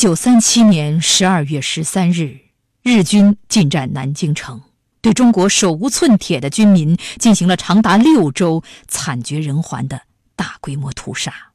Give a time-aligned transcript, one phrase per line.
[0.00, 2.38] 九三七年十二月十三日，
[2.82, 4.62] 日军进占南京城，
[5.02, 10.00] 对中国手无寸铁的军民进行了长达六周、惨绝人寰的
[10.34, 11.52] 大规模屠杀。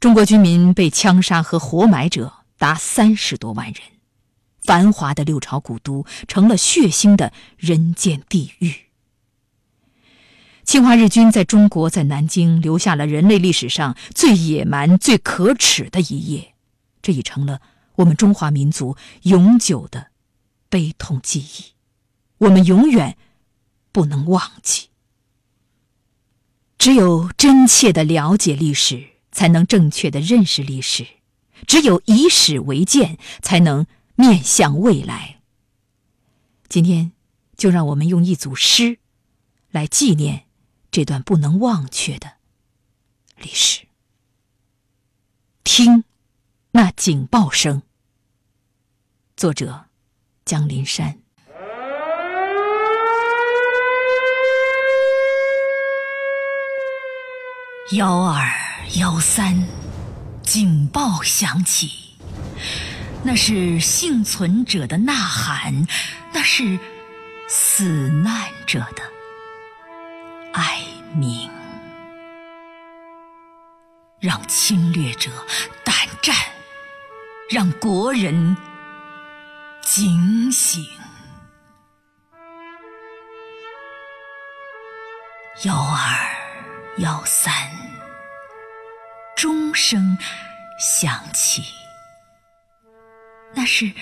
[0.00, 3.76] 中国军民被枪杀和活埋者达三十多万人，
[4.64, 8.74] 繁华的六朝古都成了血腥的人间地狱。
[10.64, 16.54] 侵华日军在中国在南京留下了人类历史上最野蛮、最可耻的一页。
[17.06, 17.60] 这已成了
[17.94, 20.10] 我们中华民族永久的
[20.68, 21.74] 悲痛记忆，
[22.38, 23.16] 我们永远
[23.92, 24.88] 不能忘记。
[26.76, 31.04] 只有真切的了解历史，才能正确的认识历史；
[31.68, 33.86] 只有以史为鉴，才能
[34.16, 35.40] 面向未来。
[36.68, 37.12] 今天，
[37.56, 38.98] 就让我们用一组诗
[39.70, 40.46] 来纪念
[40.90, 42.38] 这段不能忘却的
[43.36, 43.86] 历史。
[45.62, 46.02] 听。
[46.76, 47.80] 那警报声。
[49.34, 49.86] 作者：
[50.44, 51.18] 江林山。
[57.92, 58.46] 幺二
[58.98, 59.66] 幺三，
[60.42, 62.18] 警报响起，
[63.22, 65.86] 那是幸存者的呐喊，
[66.30, 66.78] 那是
[67.48, 69.02] 死难者的
[70.52, 70.82] 哀
[71.14, 71.50] 鸣，
[74.20, 75.30] 让侵略者
[75.82, 76.36] 胆战。
[77.48, 78.56] 让国人
[79.80, 80.84] 警醒。
[85.64, 86.26] 幺二
[86.98, 87.52] 幺三，
[89.36, 90.18] 钟声
[90.78, 91.62] 响起，
[93.54, 93.92] 那是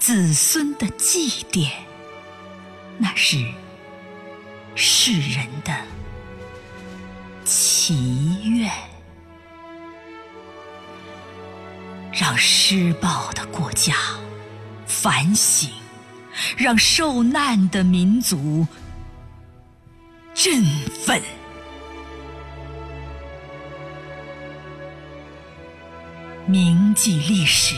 [0.00, 1.70] 子孙的祭奠，
[2.98, 3.36] 那是
[4.74, 5.74] 世人的
[7.44, 8.89] 祈愿。
[12.20, 13.94] 让施暴的国家
[14.86, 15.70] 反省，
[16.54, 18.66] 让受难的民族
[20.34, 21.22] 振奋。
[26.44, 27.74] 铭记历史，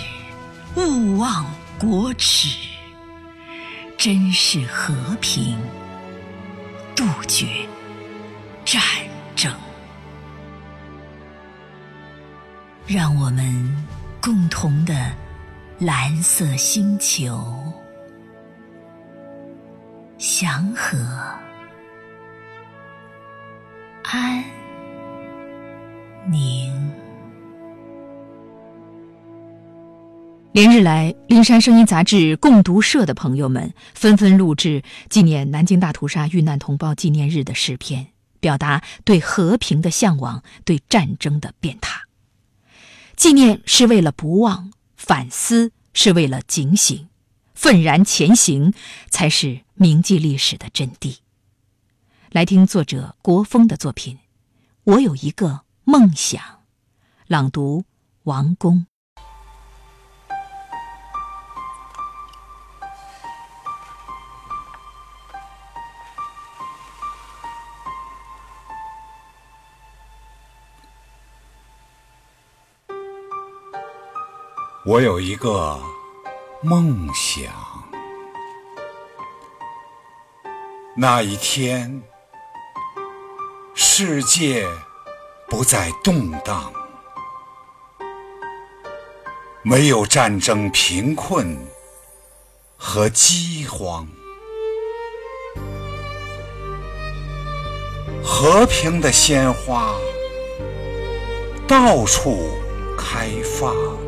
[0.75, 1.47] 勿忘
[1.79, 2.49] 国耻，
[3.97, 5.57] 珍视和平，
[6.97, 7.47] 杜绝
[8.65, 8.83] 战
[9.37, 9.55] 争。
[12.89, 14.02] 让我们。
[14.23, 14.95] 共同的
[15.81, 17.45] 蓝色星球，
[20.17, 20.97] 祥和
[24.05, 24.45] 安
[26.31, 26.73] 宁。
[30.53, 38.07] 连日来，灵山声音杂志共读社的朋友们纷纷录制纪念南京大屠杀遇难同胞纪念日的诗篇，
[38.39, 42.12] 表达对和平的向往，对战争的鞭挞。
[43.23, 47.09] 纪念是为了不忘，反思是为了警醒，
[47.55, 48.75] 愤然前行
[49.11, 51.19] 才是铭记历史的真谛。
[52.31, 54.17] 来听作者国风的作品
[54.83, 56.43] 《我有一个梦想》，
[57.29, 57.85] 朗读
[58.25, 58.87] 王工。
[74.85, 75.79] 我有一个
[76.61, 77.53] 梦想，
[80.97, 82.03] 那一天，
[83.75, 84.67] 世界
[85.49, 86.73] 不再动荡，
[89.63, 91.57] 没有战争、贫困
[92.77, 94.09] 和饥荒，
[98.21, 99.95] 和平的鲜花
[101.69, 102.51] 到处
[102.99, 104.02] 开放。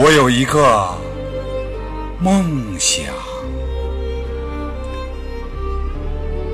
[0.00, 0.94] 我有一个
[2.20, 3.06] 梦想，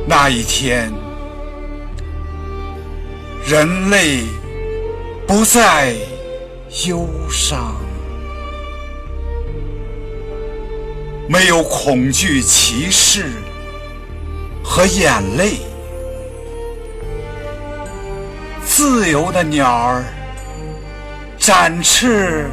[0.08, 0.90] 那一天，
[3.46, 4.22] 人类
[5.26, 5.94] 不再
[6.86, 7.76] 忧伤，
[11.28, 13.26] 没有恐惧、歧视
[14.64, 15.58] 和眼泪，
[18.64, 20.02] 自由的鸟儿
[21.38, 22.48] 展翅。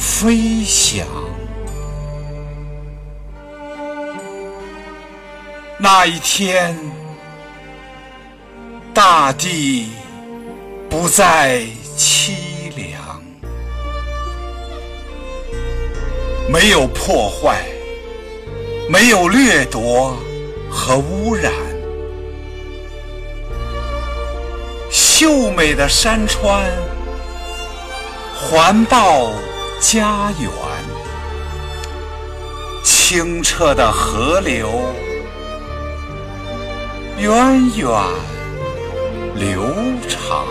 [0.00, 1.06] 飞翔，
[5.78, 6.74] 那一天，
[8.94, 9.90] 大地
[10.88, 11.60] 不再
[11.98, 12.32] 凄
[12.74, 13.22] 凉，
[16.48, 17.62] 没有破坏，
[18.88, 20.16] 没有掠夺
[20.70, 21.52] 和污染，
[24.90, 26.64] 秀美的山川
[28.34, 29.30] 环抱
[29.80, 30.50] 家园，
[32.84, 34.70] 清澈的河流
[37.18, 37.90] 源远
[39.34, 39.62] 流
[40.06, 40.46] 长。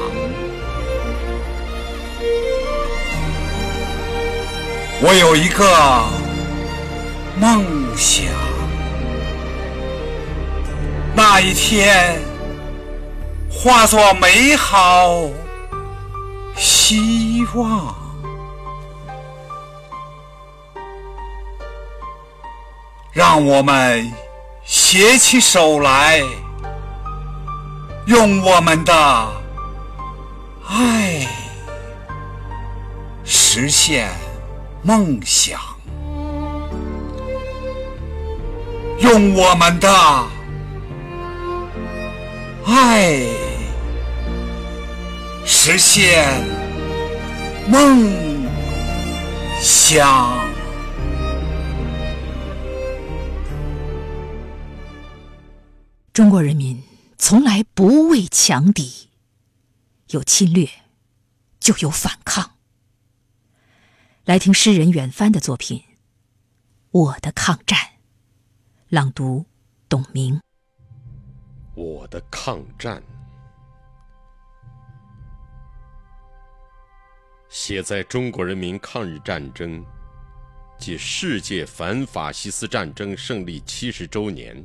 [5.02, 6.04] 我有一个
[7.40, 7.64] 梦
[7.96, 8.26] 想，
[11.16, 12.20] 那一天
[13.50, 15.30] 化作美好
[16.58, 17.99] 希望。
[23.12, 24.12] 让我们
[24.64, 26.22] 携起手来，
[28.06, 28.94] 用我们的
[30.68, 31.28] 爱
[33.24, 34.10] 实现。
[34.82, 35.60] 梦想，
[39.00, 39.94] 用我们的
[42.66, 43.20] 爱
[45.46, 46.26] 实现
[47.68, 48.10] 梦
[49.60, 50.49] 想。
[56.20, 56.84] 中国人民
[57.18, 59.10] 从来不畏强敌，
[60.10, 60.68] 有侵略
[61.62, 62.58] 就有反抗。
[64.26, 65.80] 来听诗人远帆的作品
[66.92, 67.80] 《我的抗战》，
[68.90, 69.46] 朗读
[69.88, 70.42] 董明。
[71.74, 73.02] 我的抗战，
[77.48, 79.82] 写在中国人民抗日战争
[80.78, 84.62] 及世界反法西斯战争胜利七十周年。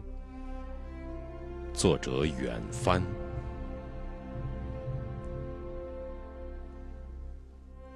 [1.75, 3.03] 作者远帆。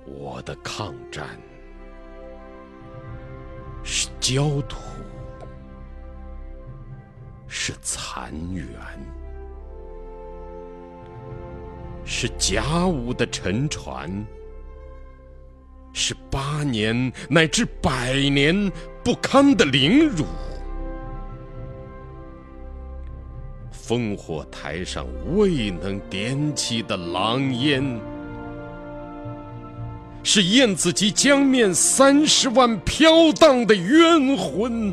[0.04, 1.26] 我的抗战。
[3.84, 4.76] 是焦土，
[7.46, 8.66] 是残垣，
[12.04, 14.10] 是甲午的沉船，
[15.94, 18.70] 是八年乃至百年
[19.02, 20.26] 不堪的凌辱。
[23.88, 27.98] 烽火台上未能点起的狼烟。
[30.22, 34.92] 是燕子及江面三十万飘荡的冤魂，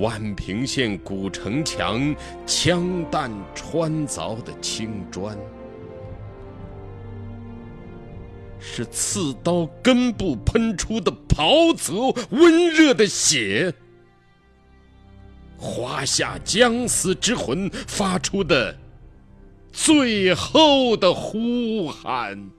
[0.00, 2.12] 宛平县古城墙
[2.44, 5.38] 枪弹穿凿的青砖，
[8.58, 13.72] 是刺刀根部喷出的袍泽温热的血，
[15.58, 18.74] 华夏将死之魂发出的。
[19.70, 22.50] 最后的呼喊，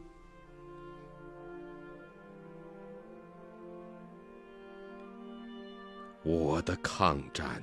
[6.24, 7.62] 我的抗战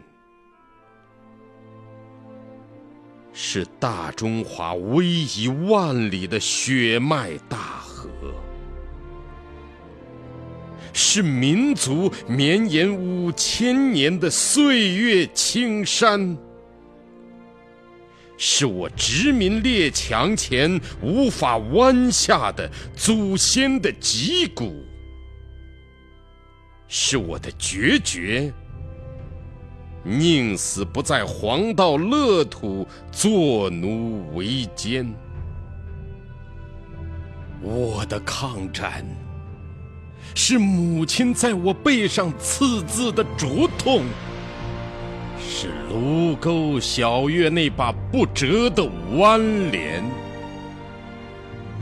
[3.33, 7.81] 是大中华逶迤万里的血脉大
[10.99, 16.35] 是民族绵延五千年的岁月青山。
[18.39, 24.75] 是我殖民列强前无法弯下的祖先的脊骨，
[26.89, 28.51] 是我的决绝，
[30.03, 35.15] 宁死不在黄道乐土做奴为奸。
[37.63, 39.05] 我的抗战，
[40.39, 44.03] 是母亲在我背上刺字的灼痛。
[45.41, 49.41] 是卢沟晓月那把不折的弯
[49.73, 50.05] 镰，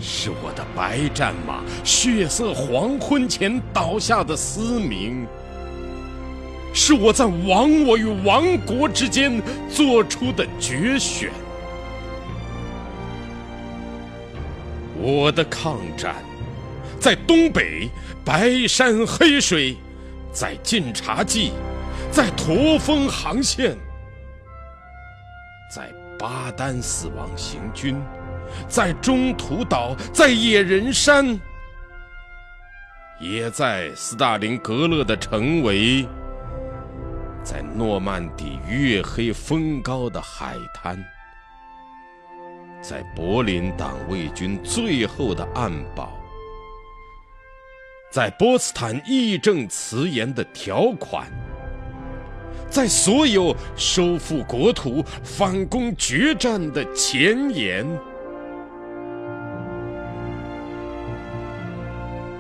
[0.01, 5.27] 是我的白战马血色黄昏前倒下的嘶鸣，
[6.73, 11.29] 是我在亡我与亡国之间做出的决选。
[14.97, 16.15] 我的抗战，
[17.05, 17.87] 在东北
[18.25, 19.77] 白山黑水，
[20.33, 21.53] 在晋察冀。
[22.11, 23.77] 在驼峰航线，
[25.71, 28.01] 在巴丹死亡行军，
[28.67, 31.39] 在中途岛，在野人山，
[33.21, 36.09] 也在斯大林格勒的城围，
[37.43, 41.05] 在诺曼底月黑风高的海滩，
[42.81, 46.17] 在柏林党卫军最后的暗堡，
[48.15, 51.27] 在波茨坦义正辞严的条款。
[52.71, 57.85] 在所有收复国土、反攻决战的前沿，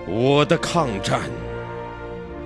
[0.06, 1.22] 我的抗战，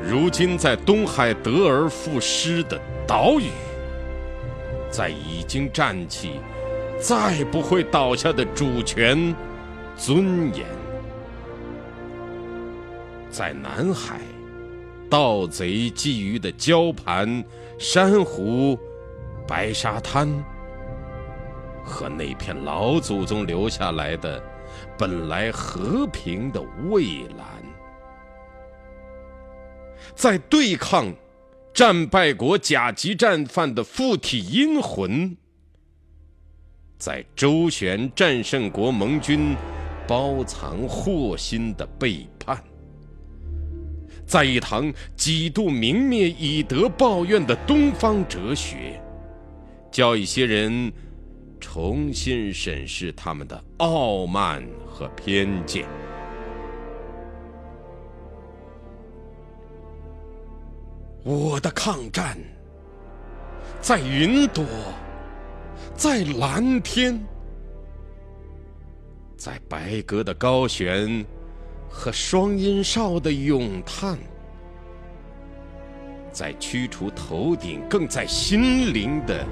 [0.01, 3.51] 如今在东海得而复失的岛屿，
[4.91, 6.41] 在已经站起、
[6.99, 9.37] 再不会倒下的主权
[9.99, 10.88] 尊严。
[13.31, 14.21] 在南海，
[15.11, 17.45] 盗贼觊觎的礁盘、
[17.79, 18.79] 珊瑚、
[19.47, 20.29] 白沙滩，
[21.85, 24.43] 和那片老祖宗留下来的
[24.97, 27.47] 本来和平的蔚蓝，
[30.15, 31.13] 在对抗
[31.75, 35.37] 战败国甲级战犯的附体阴魂，
[36.99, 39.55] 在周旋战胜国盟军
[40.07, 42.27] 包藏祸心的背。
[44.29, 49.01] 在一堂几度明灭以德报怨的东方哲学，
[49.91, 50.93] 教一些人
[51.59, 55.87] 重新审视他们的傲慢和偏见。
[61.25, 62.37] 我的抗战，
[63.81, 64.63] 在云朵，
[65.95, 67.19] 在蓝天，
[69.39, 71.25] 在白鸽的高悬。
[71.89, 74.17] 和双音哨的咏叹，
[76.31, 79.45] 在驱除头顶，更在心灵的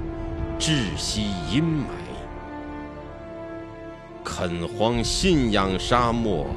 [0.57, 1.83] 窒息阴霾，
[4.23, 6.47] 垦荒信仰沙漠，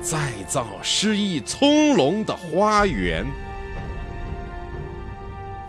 [0.00, 3.26] 再造诗意葱茏的花园，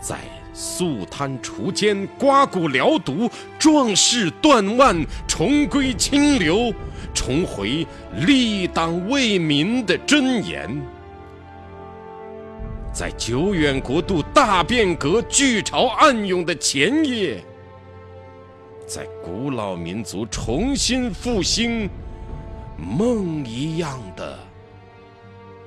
[0.00, 0.20] 在
[0.54, 6.72] 肃贪除奸、刮骨疗毒、壮士断腕，重归清流。
[7.12, 7.86] 重回
[8.26, 10.80] 立党为民的箴言，
[12.92, 17.42] 在久远国度大变革、巨潮暗涌的前夜，
[18.86, 21.90] 在古老民族重新复兴
[22.76, 24.38] 梦一样的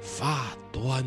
[0.01, 1.03] 发端。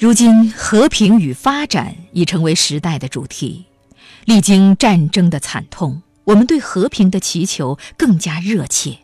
[0.00, 3.66] 如今，和平与发展已成为时代的主题。
[4.24, 8.96] 历经战争的惨痛，我们对和平的祈求更加热切，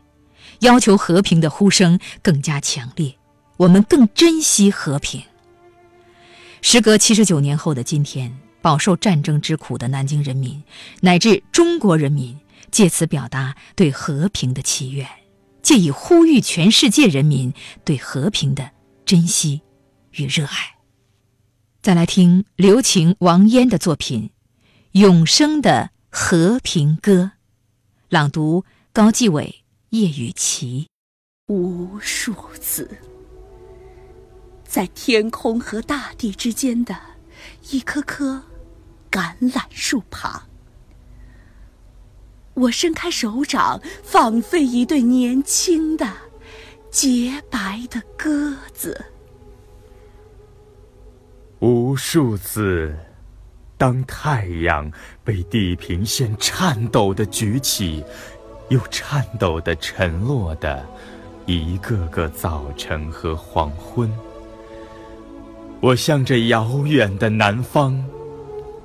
[0.60, 3.14] 要求和平的呼声更加强烈。
[3.58, 5.22] 我们更珍惜和平。
[6.62, 10.64] 时隔七十九年后的今天，饱受战争之苦的南京人民
[11.02, 15.06] 乃至中国人民，借此表达对和平的祈愿，
[15.60, 17.52] 借以呼吁全世界人民
[17.84, 18.70] 对和平的
[19.04, 19.60] 珍惜
[20.12, 20.75] 与热爱。
[21.86, 24.30] 再来听刘擎、王嫣的作品
[24.98, 27.12] 《永生的和平歌》，
[28.08, 30.88] 朗读高继伟、叶雨琪。
[31.46, 32.90] 无数次，
[34.64, 36.96] 在天空和大地之间的
[37.70, 38.42] 一棵棵
[39.08, 40.42] 橄榄树旁，
[42.54, 46.12] 我伸开手掌，放飞一对年轻的、
[46.90, 49.12] 洁白的鸽子。
[51.60, 52.94] 无数次，
[53.78, 54.92] 当太阳
[55.24, 58.04] 被地平线颤抖的举起，
[58.68, 60.84] 又颤抖的沉落的
[61.46, 64.10] 一个个早晨和黄昏，
[65.80, 68.04] 我向着遥远的南方，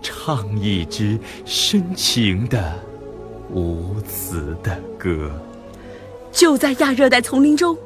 [0.01, 2.73] 唱一支深情的、
[3.49, 5.29] 无词的歌。
[6.31, 7.77] 就在亚热带丛林中，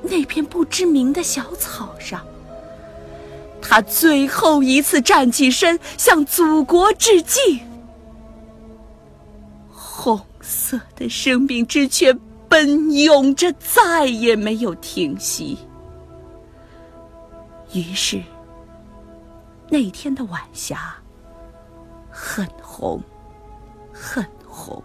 [0.00, 2.24] 那片不知名的小草上。
[3.62, 7.60] 他最后一次站起身，向祖国致敬。
[9.70, 15.56] 红色的生命之泉奔涌着，再也没有停息。
[17.72, 18.20] 于是，
[19.70, 20.94] 那天的晚霞
[22.10, 23.02] 很红，
[23.92, 24.82] 很红。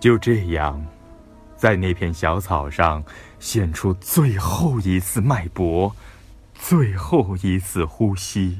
[0.00, 0.84] 就这样，
[1.56, 3.04] 在那片小草上
[3.38, 5.94] 献出最后一次脉搏。
[6.66, 8.58] 最后一次呼吸，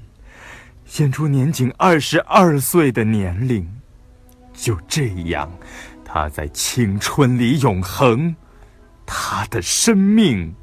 [0.85, 3.67] 显出年仅二十二岁的年龄。
[4.53, 5.51] 就这样，
[6.05, 8.37] 他在青春里永恒，
[9.07, 10.55] 他的生命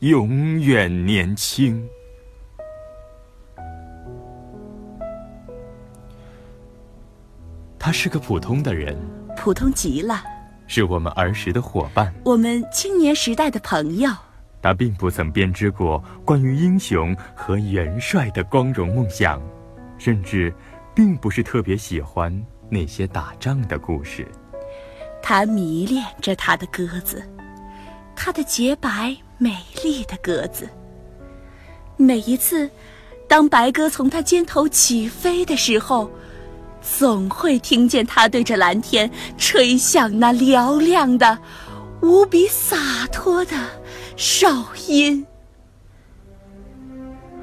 [0.00, 1.82] 永远年轻。
[7.78, 8.94] 他是个普通的人，
[9.34, 10.22] 普通极了，
[10.66, 14.10] 是我们儿时的伙伴，我们青年时代的朋友。
[14.66, 19.40] 他并不曾编织过关于英雄和元帅的光荣梦想，
[19.96, 20.52] 甚至
[20.92, 24.26] 并不是特别喜欢那些打仗的故事。
[25.22, 27.22] 他迷恋着他的鸽子，
[28.16, 30.68] 他的洁白美丽的鸽子。
[31.96, 32.68] 每一次，
[33.28, 36.10] 当白鸽从他肩头起飞的时候，
[36.82, 39.08] 总会听见他对着蓝天
[39.38, 41.38] 吹响那嘹亮的、
[42.02, 43.56] 无比洒脱的
[44.16, 45.24] 哨音。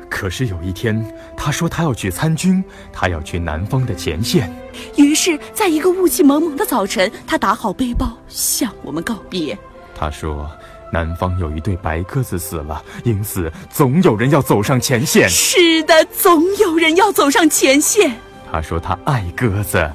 [0.10, 1.04] 可是有一天，
[1.36, 4.52] 他说他要去参军，他要去南方的前线。
[4.96, 9.58] 于是，在一个雾气蒙蒙的早晨，他打好背包向我们告别。
[9.96, 10.50] 他说，
[10.92, 15.28] 南方有一对白鸽子死了，因此总有人要走上前线。
[15.30, 18.16] 是的，总有人要走上前线。
[18.52, 19.92] 他说他爱鸽子，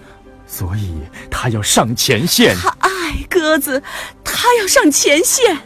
[0.46, 0.98] 所以
[1.30, 2.56] 他要上前线。
[2.56, 2.90] 他爱
[3.30, 3.80] 鸽子，
[4.24, 5.56] 他要上前线。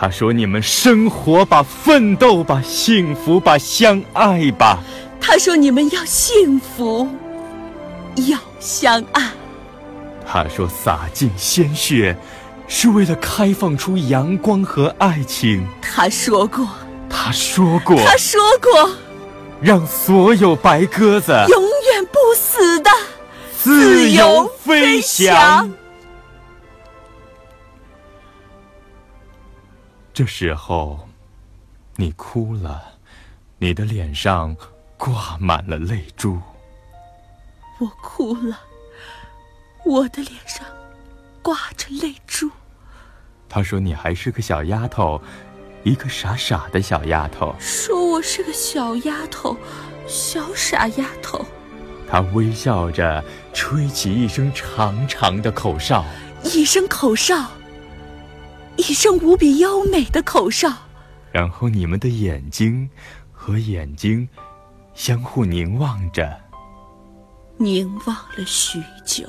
[0.00, 4.78] 他说：“你们生活吧，奋斗吧，幸福吧，相爱吧。”
[5.20, 7.08] 他说：“你们要幸福，
[8.28, 9.28] 要相爱。”
[10.24, 12.16] 他说：“洒尽鲜血，
[12.68, 16.68] 是为了开放出阳光和爱情。”他说过，
[17.10, 18.90] 他说过，他说过，
[19.60, 22.90] 让所有白鸽子永远不死的
[23.60, 25.68] 自由飞翔。
[30.18, 30.98] 这时候，
[31.94, 32.82] 你哭了，
[33.58, 34.56] 你的脸上
[34.96, 36.40] 挂满了泪珠。
[37.78, 38.58] 我哭了，
[39.84, 40.66] 我的脸上
[41.40, 42.50] 挂着泪珠。
[43.48, 45.22] 他说：“你还是个小丫头，
[45.84, 49.56] 一个傻傻的小丫头。”说我是个小丫头，
[50.08, 51.46] 小傻丫头。
[52.10, 56.04] 他微笑着吹起一声长长的口哨，
[56.42, 57.52] 一声口哨。
[58.78, 60.72] 一声无比优美的口哨，
[61.32, 62.88] 然后你们的眼睛
[63.32, 64.26] 和眼睛
[64.94, 66.40] 相互凝望着，
[67.56, 69.26] 凝望了许久，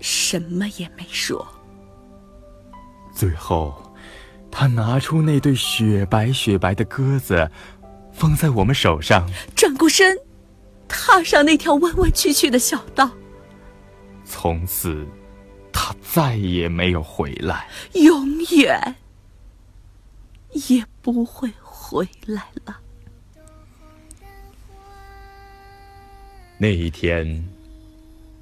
[0.00, 1.46] 什么也没说。
[3.14, 3.94] 最后，
[4.50, 7.50] 他拿出那对雪白雪白的鸽子，
[8.14, 10.16] 放在我们手上，转过身，
[10.88, 13.10] 踏上那条弯弯曲曲的小道，
[14.24, 15.06] 从此。
[15.76, 18.94] 他再也没有回来，永远
[20.68, 22.80] 也不会回来了。
[26.56, 27.46] 那一天，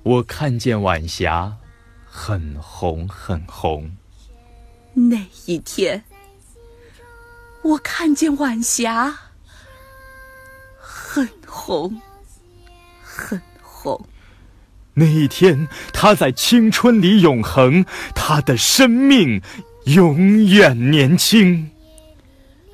[0.02, 1.56] 我看见晚霞
[2.04, 3.90] 很红很红。
[4.92, 5.16] 那
[5.46, 6.04] 一天，
[7.62, 9.18] 我看见晚霞
[10.78, 12.00] 很红
[13.02, 14.06] 很红。
[14.94, 19.40] 那一天，他在青春里永恒，他的生命
[19.86, 21.70] 永远年轻。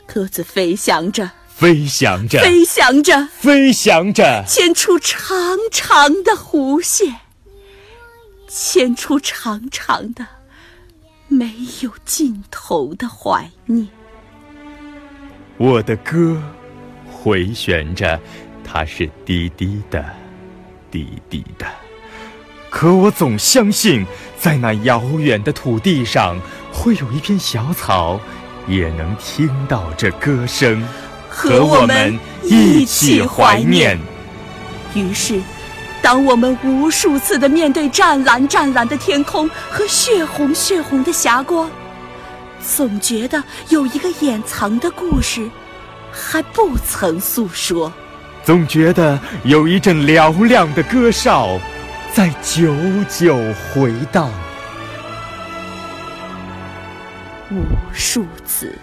[0.04, 7.14] 鸽子飞翔着，飞翔着，飞翔着，飞翔着，牵出长长的弧线，
[8.48, 10.26] 牵出长长的、
[11.28, 11.52] 没
[11.83, 13.87] 有尽头的怀念。
[15.57, 16.42] 我的歌
[17.09, 18.18] 回旋着，
[18.64, 20.04] 它是低低的，
[20.90, 21.66] 低低的。
[22.70, 24.07] 可我总相信，
[24.38, 26.38] 在那遥远的土地上，
[26.70, 28.20] 会有一片小草，
[28.66, 30.87] 也能听到这歌声，
[31.28, 33.98] 和我们一起怀念。
[34.94, 35.40] 于是，
[36.02, 41.70] 当我们无数次的面对湛蓝湛蓝的天空和血红血红的霞光，
[42.62, 45.48] 总觉得有一个掩藏的故事，
[46.12, 47.90] 还不曾诉说；
[48.44, 51.59] 总觉得有一阵嘹亮的歌哨。
[52.14, 52.75] 在久
[53.09, 54.29] 久回荡，
[57.51, 58.77] 无数次。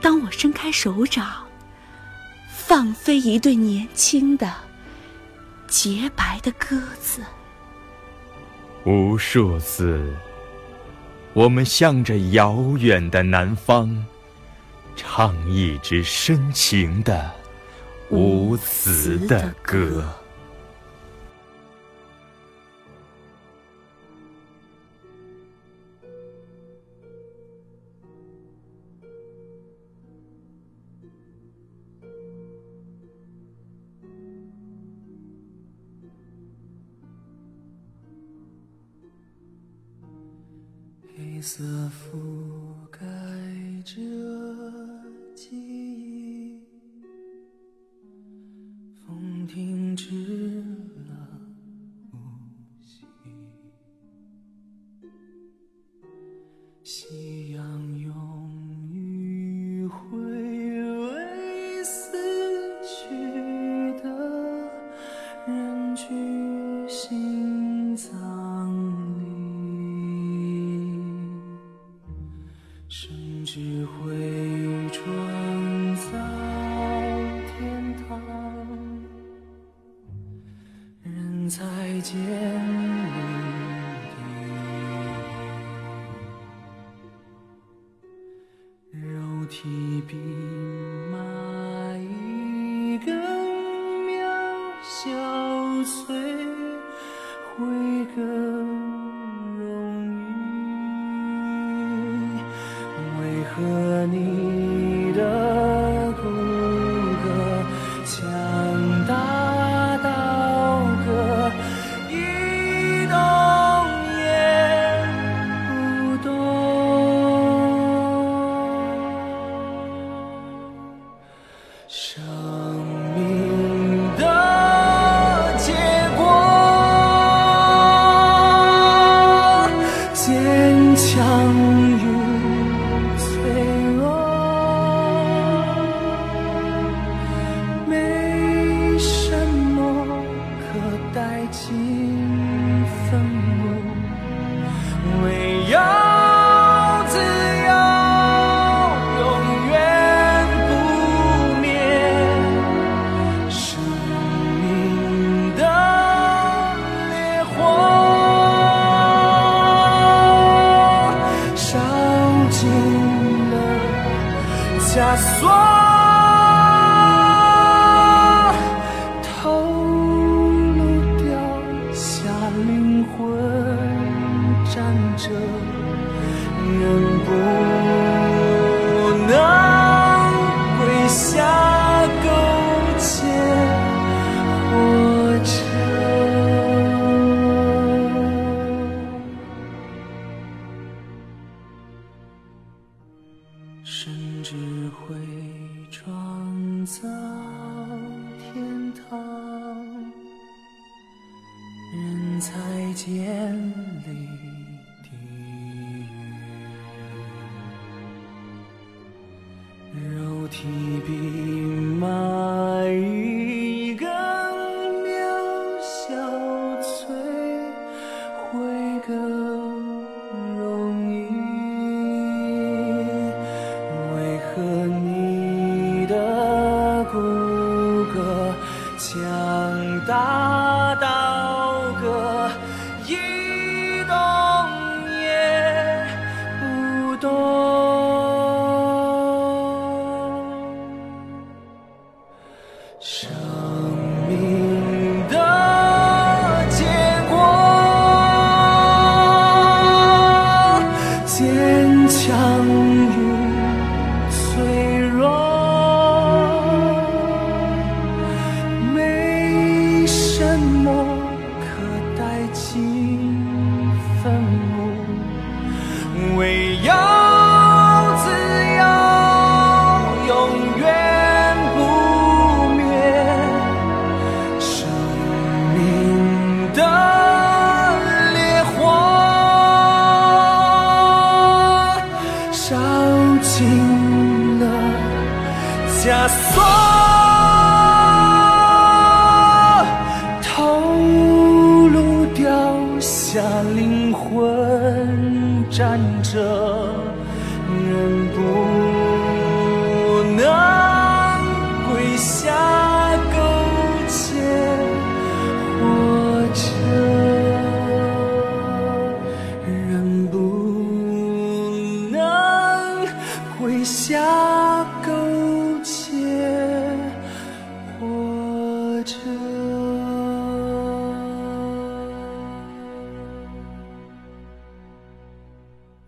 [0.00, 1.44] 当我伸开手掌，
[2.48, 4.52] 放飞一对年轻的、
[5.66, 7.22] 洁白的鸽子，
[8.84, 10.14] 无数次，
[11.32, 14.04] 我们向着遥远的南方，
[14.94, 17.32] 唱一支深情的、
[18.10, 20.06] 无词的歌。
[41.44, 42.43] 色覆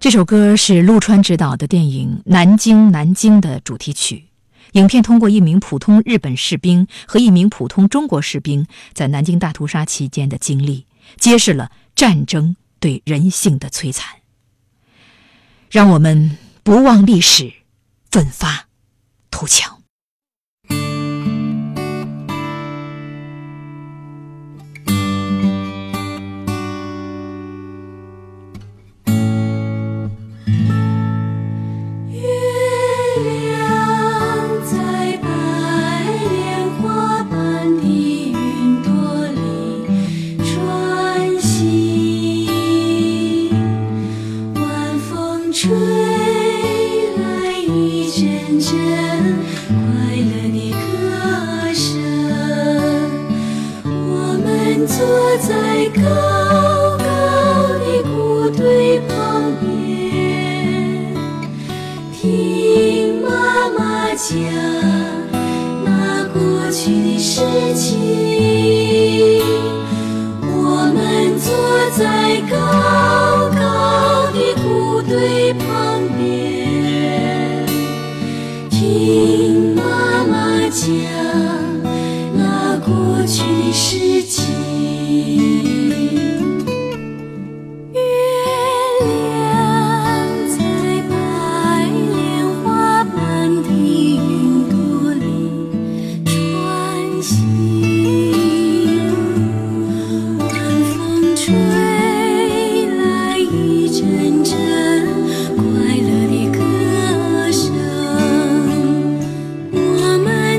[0.07, 4.27] 这首歌是陆川执导的电影南京南京的主题曲
[4.71, 10.87] 影片通过一名普通日本士兵和一名普通中国士兵在南京大屠杀期间的经历
[11.19, 14.19] 揭示了战争对人性的摧残。
[15.69, 17.53] 让我们不忘历史
[18.09, 18.69] 奋发
[19.33, 19.76] 图强。
[56.07, 57.05] 高高
[57.81, 59.11] 的谷堆旁
[59.61, 59.65] 边，
[62.13, 63.29] 听妈
[63.77, 64.31] 妈讲
[65.85, 67.43] 那过去的事
[67.75, 67.85] 情。
[70.43, 70.55] 我
[70.95, 70.97] 们
[71.39, 71.51] 坐
[71.99, 72.55] 在高
[73.51, 75.65] 高的谷堆旁
[76.17, 77.67] 边，
[78.71, 79.83] 听妈
[80.25, 80.35] 妈
[80.71, 80.87] 讲
[82.33, 82.87] 那过
[83.27, 84.06] 去的事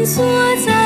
[0.08, 0.24] 坐
[0.66, 0.77] 在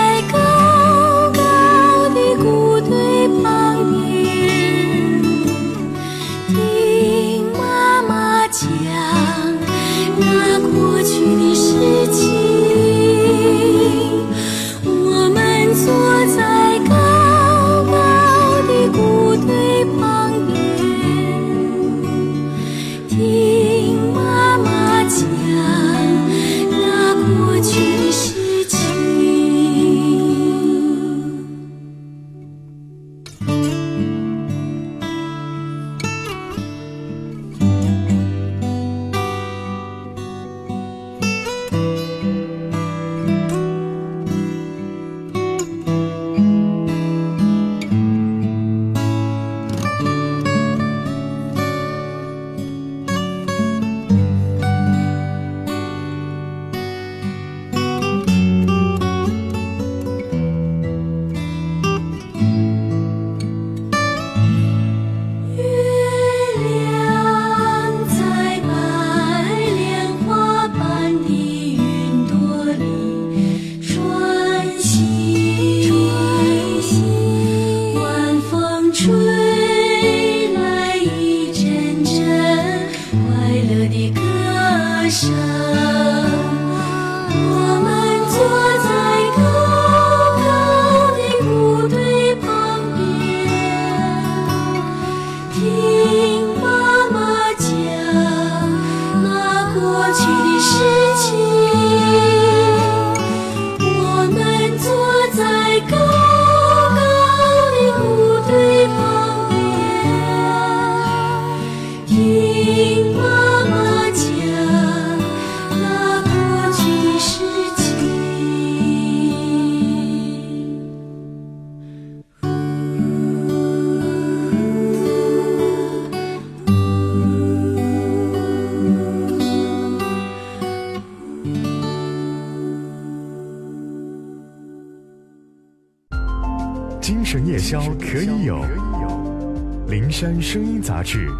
[140.22, 141.32] 山声音杂志，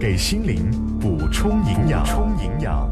[0.00, 2.02] 给心灵补充营养。
[2.02, 2.90] 补充营养。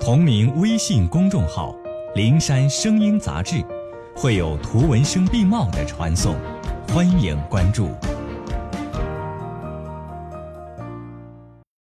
[0.00, 1.76] 同名微信公众号
[2.16, 3.62] “灵山声音杂志”，
[4.16, 6.36] 会有图文声并茂的传送，
[6.88, 7.90] 欢迎关注。